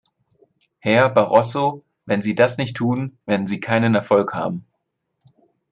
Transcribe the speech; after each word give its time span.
Herr 0.79 1.09
Barroso, 1.09 1.85
wenn 2.07 2.23
Sie 2.23 2.33
das 2.33 2.57
nicht 2.57 2.75
tun, 2.75 3.19
werden 3.27 3.45
Sie 3.45 3.59
keinen 3.59 3.93
Erfolg 3.93 4.33
haben. 4.33 4.65